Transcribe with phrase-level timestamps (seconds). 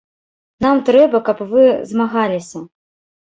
[0.65, 2.65] Нам трэба, каб вы змагаліся.